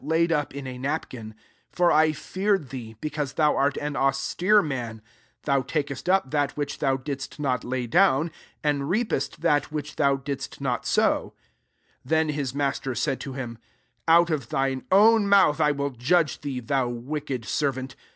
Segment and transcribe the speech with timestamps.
[0.03, 1.25] 145 laid up in a napkin:
[1.73, 5.03] 21 for I feared thee» because thou art an austere man:
[5.43, 8.31] thou takest up that which tliou didst not lay down,
[8.63, 11.33] and reapest that which thou didst not sow.'
[12.07, 15.91] 22 "[7%en^ hia master said to him, * Out or thine own mouth I will
[15.91, 17.95] judge thee, thou wicked servant.